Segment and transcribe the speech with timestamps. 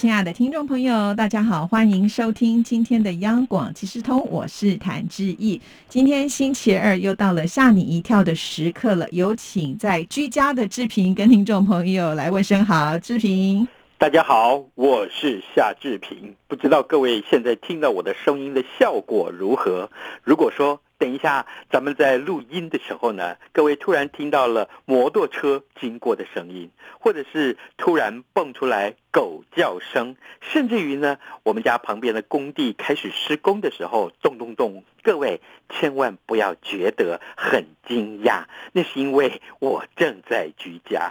[0.00, 5.60] 亲爱的听众朋友，大家好，欢迎收听今天的央广即时通，我是谭志毅。
[5.88, 13.66] 今天星期二又到了吓你一跳的时刻了，有请在居家的志平跟听众朋友来问声好，志平。
[13.98, 16.36] 大家好，我是夏志平。
[16.46, 19.90] 不知道各位现在听到我的声音的效果如何？
[20.22, 34.82] 如果说等一下咱们在录音的时候呢，各位突然听到了摩托车经过的声音，或者是突然蹦出来狗叫声，甚至于呢，我们家旁边的工地开始施工的时候，咚咚咚。
[35.00, 35.40] 各位
[35.70, 41.10] 千万不要觉得很惊讶，那是因为我正在居家。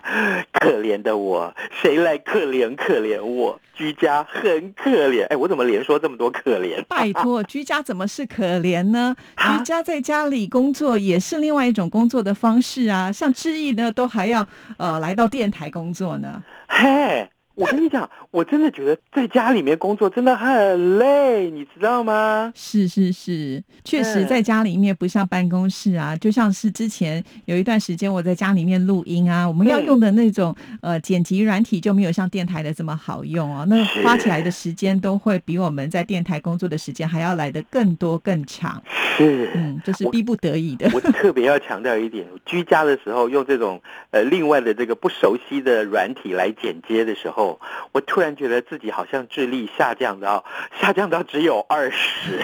[0.51, 3.59] 可怜的我，谁来可怜可怜我？
[3.73, 5.25] 居家很可怜。
[5.27, 6.83] 哎，我怎么连说这么多可怜？
[6.85, 9.15] 拜托，居家怎么是可怜呢？
[9.37, 13.11] 居 家他在家里工作也是另外一种工作的方式啊。
[13.11, 14.47] 像志毅呢，都还要
[14.77, 16.41] 呃来到电台工作呢。
[16.67, 17.29] 嘿。
[17.57, 22.53] 我跟你讲，我真的觉得在家里面工作真的很累，你知道吗？
[22.55, 38.79] 是是是，确实在家里面不像办公室啊，就像是之前有一段时间我在家里面录音啊，我们要用的那种呃剪辑软体就没有像电台的这么好用哦，那花起来的时间都会比我们在电台工作的时间还要来的更多更长。
[39.17, 40.87] 是，嗯，就是逼不得已的。
[40.93, 47.46] 我特别要强调一点，居家的时候用这种呃另外的这个不熟悉的软体来剪接的时候。
[47.91, 50.43] 我突然觉得自己好像智力下降到
[50.79, 52.43] 下降到只有二十。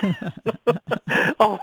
[1.37, 1.59] 哦，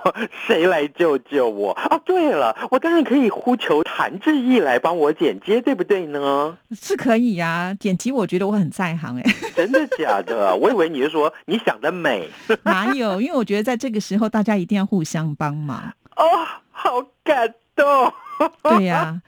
[0.46, 2.00] 谁来救救我哦？
[2.04, 6.56] 对了，我当然可以呼求谭志毅来帮我剪接，对不对呢？
[6.72, 9.22] 是可以呀，剪辑我觉得我很在行哎。
[9.54, 10.54] 真的假的？
[10.56, 12.28] 我以为你是说你想的美。
[12.64, 13.20] 哪有？
[13.20, 15.92] 因为我觉得在这个时候大家一定要互相帮忙。
[16.16, 16.24] 哦，
[16.70, 18.12] 好感动。
[18.62, 19.20] 对呀，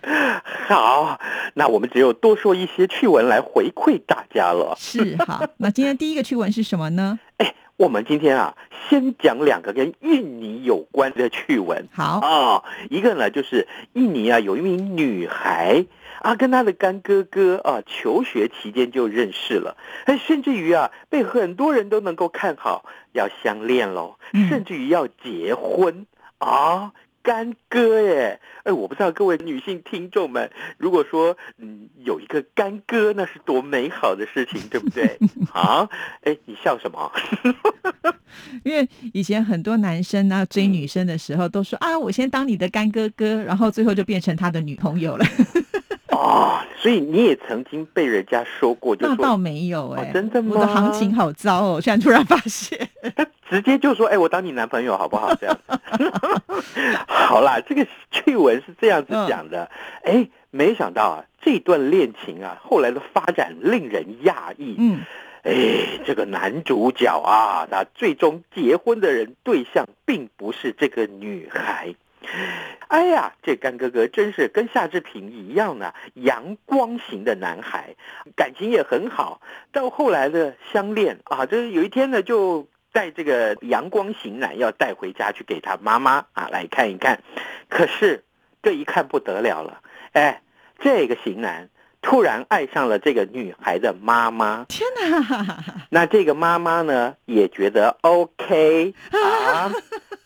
[0.68, 1.20] 好，
[1.54, 4.74] 那我们只有多说一些趣闻来回馈大家了。
[4.78, 7.18] 是好， 那今天第一个趣闻是什么呢？
[7.36, 8.56] 哎，我们今天啊，
[8.88, 11.86] 先讲两个跟印尼有关的趣闻。
[11.92, 15.84] 好啊，一个呢就是印尼啊有一名女孩
[16.22, 24.16] 啊，跟她的干哥哥啊求学期间就认识了，哎，甚至于啊被很多人都能够看好要相恋喽，
[24.48, 26.06] 甚至于要结婚
[26.38, 26.92] 啊。
[27.22, 35.18] 干哥耶，哎，我不知道各位女性听众们，如果说嗯有一个干哥，那是多美好的事情，对不对？
[35.52, 35.88] 啊，
[36.22, 37.10] 哎，你笑什么？
[38.64, 45.24] 因为以前很多男生呢追女生的时候都说啊，我先当你的干哥哥，然后最后就变成他的女朋友了。
[46.12, 50.52] 哦，所以你也曾经被人家说过，就那倒没有哎，真的吗？
[50.54, 52.78] 我的行情好糟哦，现在突然发现，
[53.16, 55.34] 他直接就说，哎，我当你男朋友好不好？
[55.34, 55.58] 这样，
[57.06, 59.70] 好啦，这个趣闻是这样子讲的，
[60.02, 65.02] 哎，没想到啊，这段恋情啊，后来的发展令人讶异，嗯，
[65.42, 71.94] 哎，这个男主角啊，那最终结婚的人对象并不是这个女孩。
[72.86, 77.96] 哎呀，这干哥哥真是跟夏志平一样呢，阳光型的男孩，
[78.36, 79.40] 感情也很好。
[79.72, 87.22] 到后来的相恋啊，就是有一天呢，就带这个阳光型男要带回家去给他妈妈啊来看一看。
[87.68, 88.24] 可是
[88.62, 89.80] 这一看不得了了，
[90.12, 90.42] 哎，
[90.78, 91.68] 这个型男
[92.00, 94.66] 突然爱上了这个女孩的妈妈。
[94.68, 95.58] 天哪！
[95.90, 99.72] 那这个妈妈呢，也觉得 OK 啊。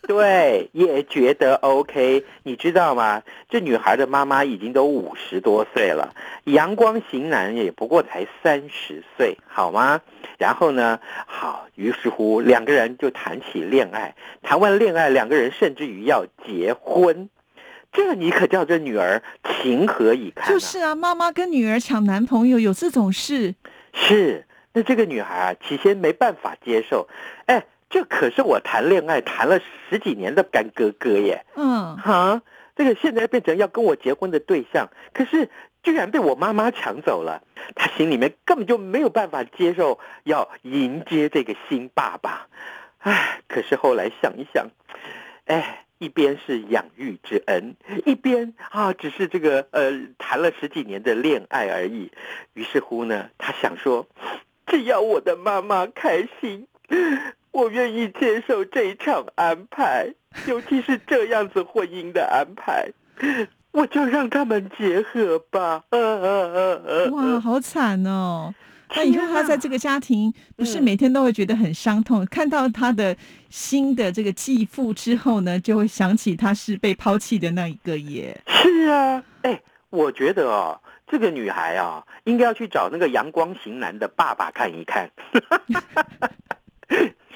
[0.08, 3.22] 对，也觉得 OK，你知道吗？
[3.48, 10.00] 这女孩的妈妈已经都五十多岁了，阳光型男也不过才三十岁，好吗？
[10.38, 17.28] 然后呢，好，于是乎两个人就谈起恋爱，谈完恋爱，两个人甚至于要结婚，
[17.92, 20.48] 这你可叫这女儿情何以堪？
[20.48, 23.56] 就是啊，妈妈跟女儿抢男朋友有这种事？
[23.92, 27.08] 是，那这个女孩啊，起先没办法接受，
[27.46, 27.64] 哎。
[27.96, 29.58] 这可是我谈恋爱谈了
[29.88, 31.46] 十几年的干哥哥耶！
[31.54, 32.42] 嗯，哈，
[32.74, 35.48] 这个现在变成要跟我结婚的对象，可是
[35.82, 37.42] 居然被我妈妈抢走了，
[37.74, 42.48] 他心里面根本就没有办法接受，要迎接这个新爸爸。
[42.98, 44.66] 唉，可是后来想一想，
[45.46, 52.12] 哎，一边是养育之恩，一边啊，只是这个呃谈了十几年的恋爱而已。
[52.52, 54.06] 于是乎呢，他想说，
[54.66, 56.68] 只要我的妈妈开心。
[57.56, 60.12] 我愿意接受这一场安排，
[60.46, 62.86] 尤其是这样子婚姻的安排。
[63.70, 65.82] 我就让他们结合吧。
[65.88, 68.54] 呃呃呃呃，哇，好惨哦！
[68.94, 72.26] 那以后他在这个家庭，不是嗯每天都会觉得很伤痛？
[72.26, 73.16] 看到他的
[73.48, 78.38] 新的这个继父之后呢，就会想起他是被抛弃的那一个耶。
[78.46, 85.10] 是啊，哎，我觉得哦，这个女孩啊，应该要去找那个阳光型男的爸爸看一看，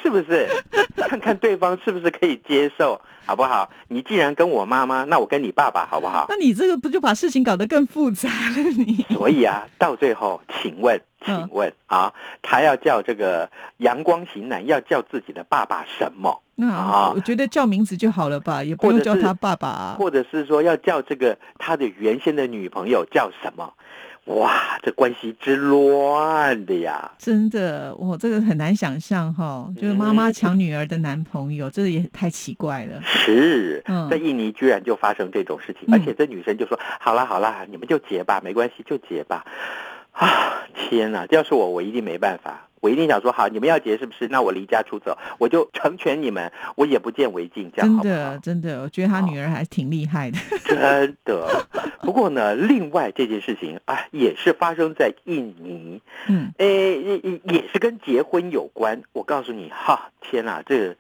[0.02, 0.48] 是不是？
[1.08, 3.68] 看看对方是不是可以接受，好不好？
[3.88, 6.26] 你既然跟我妈妈，那我跟你爸爸，好不好？
[6.28, 8.62] 那你这个不就把事情搞得更复杂了？
[8.76, 12.12] 你所以啊，到最后，请问，请问啊，
[12.42, 16.42] 他要叫这个阳光型男要叫自己的爸爸什么？
[16.54, 19.96] 那啊我觉得叫名字就好了吧，也不用叫他爸爸啊。
[19.98, 23.72] 或者是说要叫这个他的原先的女朋友叫什么？
[24.26, 27.10] 哇，这关系之乱的呀！
[27.18, 33.00] 真的，我这个很难想象哈，就是妈妈抢女儿的男朋友，这个也太奇怪了。
[33.02, 39.44] 是嗯，在印尼居然就发生这种事情，嗯而且这女生就说：“好啦好啦，你们就结吧，没关系，就结吧。”
[40.12, 41.26] 啊，天哪！
[41.30, 44.28] 要是我，我一定没办法，我一定想说：好，你们要结是不是？
[44.28, 48.38] 那我离家出走，我就成全你们，我也不见为净，这样真好不好的，？
[48.40, 50.38] 真的，我觉得他女儿还挺厉害的。
[50.64, 51.66] 真的。
[52.02, 59.02] 不过呢，另外这件事情啊，也是发生在印尼，嗯，诶，也也也是跟结婚有关。
[59.12, 60.96] 我告诉你，哈，天哪，这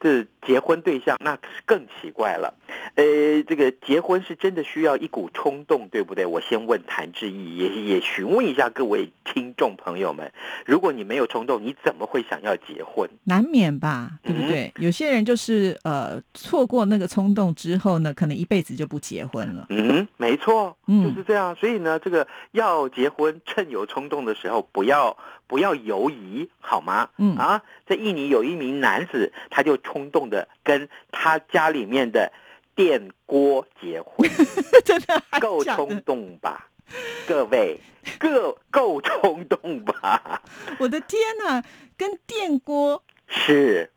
[0.00, 2.54] 这结婚对象那更奇怪了。
[2.94, 6.26] 呃，这个结婚是真的需要一股冲动，对不对？
[6.26, 10.32] 我先问谭志毅，也也询问一下各位听众朋友们，
[10.64, 13.08] 如果你没有冲动，你怎么会想要结婚？
[13.24, 14.72] 难免吧，对不嗯对？
[14.78, 19.66] 有些人就是呃，错过那个冲动之后呢，可能一辈子就不结婚了。
[19.68, 21.54] 嗯，没错，嗯就是这样。
[21.56, 25.16] 所以呢，这个要结婚，趁有冲动的时候，不要
[25.46, 27.10] 不要犹疑，好吗？
[27.18, 32.32] 嗯啊，在印尼有一名男子，他就冲动的跟他家里面的
[32.74, 34.30] 电锅结婚，
[34.84, 36.68] 真的还够冲动吧？
[37.26, 37.80] 各位，
[38.18, 40.42] 够够冲动吧？
[40.80, 41.62] 我的天呐，
[41.96, 43.90] 跟电锅，是，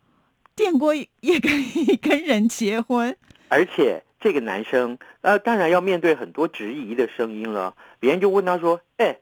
[0.54, 3.16] 电锅也可以跟人结婚，
[3.48, 7.74] 而且这个男生，呃，当然要面对很多质疑的声音了。
[7.98, 9.18] 别人就问他说：“哎，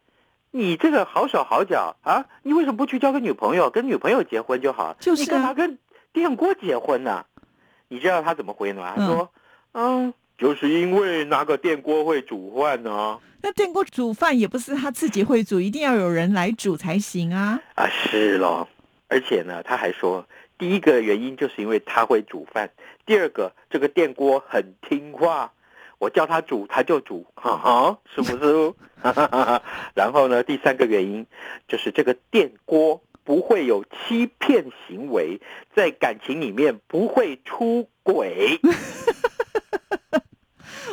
[0.51, 4.97] 你这个好手好脚啊，你为什么不去交个女朋友，跟女朋友结婚就好？
[5.01, 5.79] 就是啊你干嘛跟
[6.13, 7.25] 电锅结婚呢、
[7.89, 8.93] 你知道他怎么回吗？
[8.97, 9.31] 他说
[9.73, 17.61] ：“嗯，就是因为那个电锅会煮饭呢、那电锅煮饭也不是他自己会煮，一定要有人来煮才行啊。
[17.75, 18.67] 啊，是咯，
[19.09, 20.27] 而且呢，他还说，
[20.57, 22.71] 第一个原因就是因为他会煮饭，
[23.05, 25.53] 第二个这个电锅很听话，
[25.99, 28.73] 我叫他煮他就煮，哈哈，是不是？
[29.95, 31.27] 然后呢，第三个原因
[31.69, 35.39] 就是这个电锅不会有欺骗行为，
[35.75, 38.59] 在感情里面不会出轨，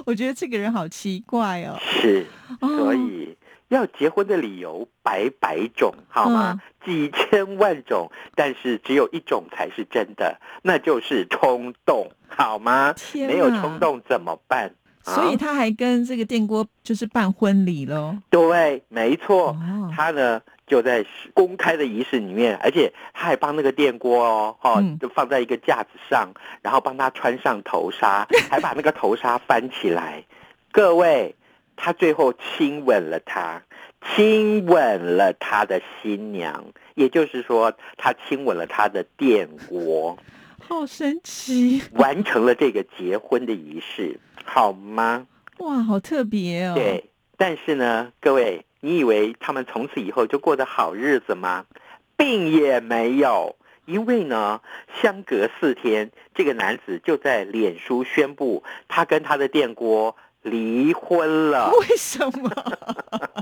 [0.08, 1.78] 我觉得这个人好奇怪哦。
[1.82, 2.26] 是，
[2.62, 3.38] 哦所以。
[3.70, 6.62] 要结婚的理由百百种，好吗？
[6.86, 12.94] 几千万种，但是只有一种才是真的，那就是冲动，好吗？
[12.96, 14.74] 天，没有冲，动怎么办？
[15.04, 18.16] 啊所以他还跟这个电锅就是办婚礼喽。
[18.30, 26.32] 对，没错，哦，他呢就在公开的仪式里面，而且他还帮那个电锅哦，哈、嗯就放在一个架子上，
[26.62, 30.24] 然后帮他穿上头纱， 还把那个头纱翻起来。
[30.72, 31.34] 各位，
[31.76, 33.64] 他最后亲吻了他，
[34.16, 36.66] 亲吻了他的新娘，
[36.96, 40.18] 也就是说，他亲吻了他的电锅，
[40.60, 45.26] 好神奇完成了这个结婚的仪式，好吗？
[45.60, 46.76] 哇，好特别哦。
[46.76, 51.66] 对，但是呢，各位，你以为他们从此以后就过得好日子吗？
[52.16, 53.56] 并也没有，
[53.86, 54.62] 因为呢，
[55.02, 61.72] 相隔四天，这个男子就在脸书宣布，他跟他的电锅离婚了。
[61.80, 62.52] 为什么？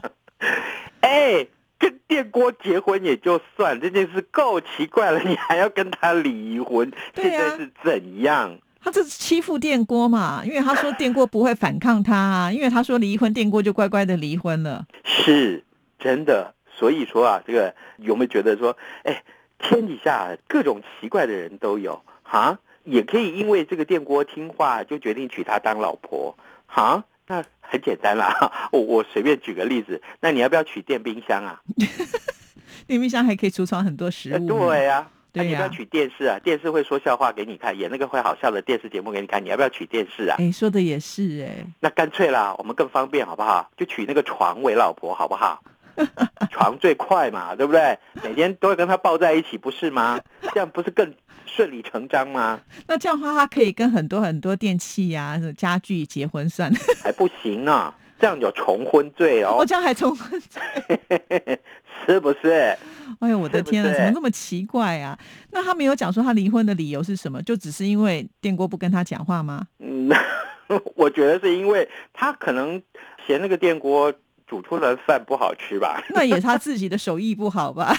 [1.01, 8.59] 哎，跟电锅结婚也就算，这件事够奇怪了，你还要跟他离婚，啊现在是怎样？
[8.85, 10.43] 他这是欺负电锅嘛？
[10.45, 14.85] 因为他说电锅不会反抗他啊，因为他说离婚，电锅就乖乖的离婚了。
[15.03, 15.63] 是
[15.97, 19.23] 真的，所以说啊，这个有没有觉得说，哎，
[19.57, 26.37] 天底下各种奇怪的人都有哈，也可以因为这个电锅听话，就决定娶她当老婆
[26.67, 27.05] 哈。
[27.25, 31.59] 那很简单啦， 我我随便举个例子，那你要不要娶电冰箱啊？
[32.85, 34.47] 电冰箱还可以储藏很多食呃物。
[34.47, 36.39] 对呀、那对呀你要不要娶电视啊？
[36.43, 40.37] 电视会说笑话给你看，演那个会好笑的电视节目给你看，你要不要娶电视啊？
[40.39, 41.65] 哎，说的也是哎。
[41.79, 43.69] 那干脆啦，我们更方便好不好？
[43.77, 45.61] 就娶那个床为老婆好不好？
[46.51, 47.97] 床最快嘛，对不对？
[48.21, 50.19] 每天都会跟他抱在一起，不是吗？
[50.53, 51.13] 这样不是更
[51.45, 52.59] 顺理成章吗？
[52.87, 56.69] 那这样的话，他可以跟很多很多电器呀、家具结婚算？
[57.01, 59.55] 还不行啊，这样有重婚罪哦。
[59.57, 60.61] 我这样还重婚罪，
[62.07, 62.75] 是不是？
[63.19, 65.17] 哎呦，我的天啊，怎么那么奇怪啊？
[65.51, 67.41] 那他没有讲说他离婚的理由是什么？
[67.43, 69.67] 就只是因为电锅不跟他讲话吗？
[69.79, 70.09] 嗯，
[70.95, 72.81] 我觉得是因为他可能
[73.25, 74.13] 嫌那个电锅。
[74.47, 75.99] 煮出来的饭不好吃吧？
[76.13, 77.95] 那也是他自己的手艺不好吧？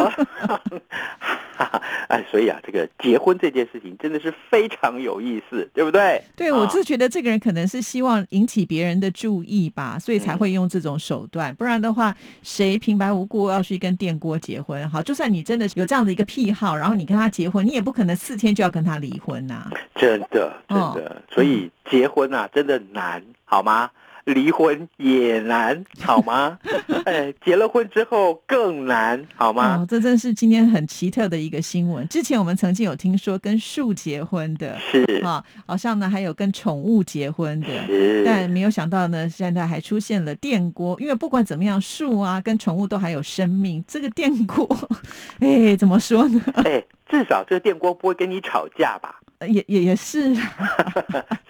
[2.08, 6.22] 哎，所以啊，这个结婚这件事情真的是非常有意思，对不对？
[6.34, 11.54] 对，我就觉得这个人可能是希望引起别人的注意吧，所以才会用这种手段。
[11.54, 14.88] 不然的话，谁平白无故要去跟电锅结婚？
[14.88, 19.70] 好，就算你真的有这样的一个癖好，然后你跟他结婚，你也不可能四天就要跟他离婚呐。
[19.94, 23.90] 真的，真的，所以结婚啊，真的难，好吗？
[24.24, 26.58] 离婚也难，好吗？
[27.04, 29.78] 哎， 结了婚之后更难，好吗？
[29.78, 32.06] 哦，这真是今天很奇特的一个新闻。
[32.08, 40.96] 之前我们曾经有听说跟树结婚的，是啊，好像呢还有跟宠物结婚的，是，但没有想到呢，现在还出现了电锅。
[41.00, 44.68] 因为不管怎么样，树啊跟宠物都还有生命，这个电锅，
[45.40, 46.40] 哎，怎么说呢？
[46.64, 49.19] 哎，至少这个电锅不会跟你吵架吧？
[49.48, 50.42] 也也也是，是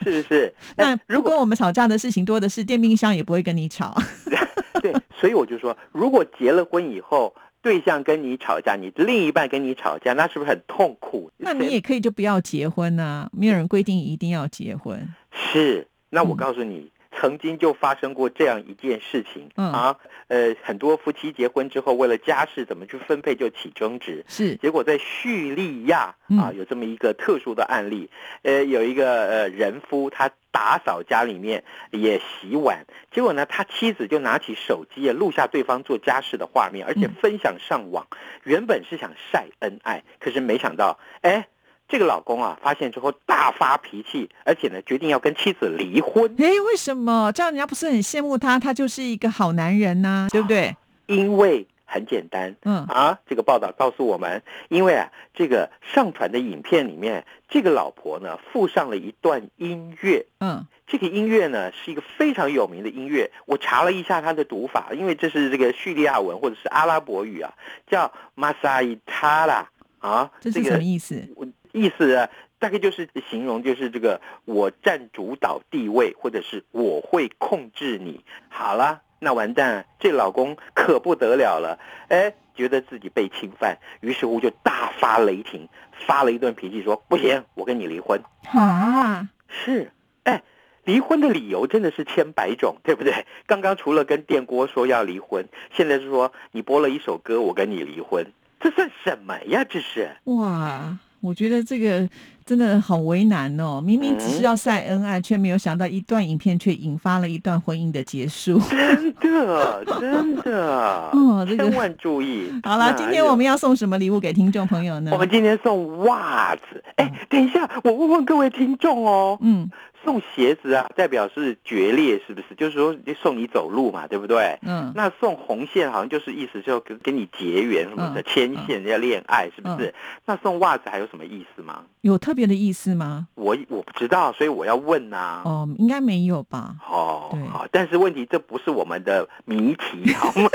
[0.04, 0.54] 是是。
[0.76, 3.94] 那如果我们吵架的事情多的是，电冰箱也不会跟你吵。
[4.80, 11.30] 对，所以我就说，如果结了婚以后，对象跟你吵架，你另一半跟你吵架，那是不是很痛苦？
[11.36, 15.06] 那你也可以就不要结婚啊，没有人规定一定要结婚。
[15.32, 16.90] 是，那我告诉你。
[17.12, 19.96] 曾经就发生过这样一件事情啊，
[20.28, 24.24] 呃，很多夫妻结婚之后，为了家事怎么去分配就起争执。
[24.28, 28.08] 是，结果在叙利亚啊，有这么一个特殊的案例，
[28.42, 38.06] 呃，有一个呃人夫他打扫家里面也洗碗，结果呢，他妻子就拿起手机啊录下对方做家事的画面，而且分享上网。
[38.44, 41.48] 原本是想晒恩爱，可是没想到，哎。
[41.90, 46.24] 这个老公啊，发现之后大发脾气，而且呢，决定要跟妻子离婚。
[46.38, 47.32] 哎，为什么？
[47.32, 48.60] 这样人家不是很羡慕他？
[48.60, 50.76] 他就是一个好男人呐，对不对？
[51.06, 63.32] 因为很简单，嗯啊，这个报道告诉我们，因为啊，这个上传的影片里面，这个老婆呢附上了一段音乐，嗯，这个音乐呢是一个非常有名的音乐。
[63.46, 67.52] 我查了一下它的读法，因为这是这个叙利亚文或者是阿拉伯语啊，
[67.88, 69.68] 叫马萨伊塔拉
[69.98, 71.26] 啊，这是什么意思？
[71.72, 78.24] 意思啊，大概就是形容，就是这个我占主导地位，或者是我会控制你。
[78.48, 85.68] 好了，那完蛋，这老公可不得了了，哎，觉得自己被侵犯，于是乎就大发雷霆，
[86.06, 88.20] 发了一顿脾气，说不行，我跟你离婚。
[88.52, 89.92] 啊，是，
[90.24, 90.42] 哎，
[90.84, 93.26] 离婚的理由真的是千百种，对不对？
[93.46, 99.64] 刚刚除了跟电锅说要离婚，现在是说你播了一首歌，我跟你离婚，这算什么呀？
[99.64, 100.98] 这是哇。
[101.20, 102.08] 我觉得这个
[102.44, 103.80] 真的好为难哦！
[103.80, 108.60] 明明只是要晒恩爱，却没有想到一段影片却引发了一段婚姻的结束。
[108.68, 112.50] 真的，真的，哦，千万注意。
[112.62, 115.10] 好了，今天我们要送什么礼物给听众朋友呢？
[115.12, 116.82] 我们今天送袜子。
[116.96, 119.38] 哎，等一下，我问问各位听众哦。
[119.40, 119.70] 嗯。
[120.04, 122.54] 送鞋子啊，代表是决裂，是不是？
[122.56, 124.58] 就是说送你走路嘛，对不对？
[124.62, 124.92] 嗯。
[124.94, 129.94] 那送红线好像就是意思就跟跟你结缘什么的，牵线要恋爱，是不是？
[130.26, 131.84] 那送袜子还有什么意思吗？
[132.02, 133.28] 有特别的意思吗？
[133.34, 135.42] 我我不知道，所以我要问呐。
[135.44, 136.76] 哦，应该没有吧？
[136.88, 140.48] 哦，好，但是问题这不是我们的谜题，好吗？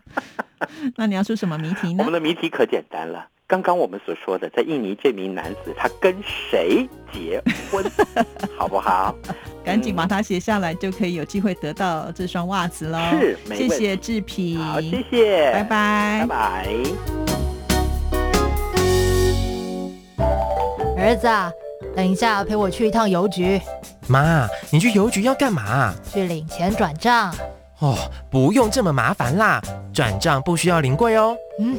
[0.96, 1.98] 那你要出什么谜题呢？
[1.98, 3.26] 我们的谜题可简单了。
[3.48, 7.84] 刚刚我们所说的，在印尼这名男子他跟谁结婚，
[8.58, 9.14] 好不好？
[9.64, 12.98] 赶紧把它写下来，就可以有机会得到这双袜子喽。
[13.12, 16.66] 是，谢谢志平，好，谢谢，拜拜，拜拜。
[20.98, 21.52] 儿子，啊，
[21.94, 23.60] 等一下陪我去一趟邮局。
[24.08, 25.94] 妈，你去邮局要干嘛？
[26.12, 27.32] 去领钱转账。
[27.78, 27.96] 哦，
[28.28, 29.62] 不用这么麻烦啦，
[29.92, 31.36] 转账不需要临柜哦。
[31.60, 31.78] 嗯。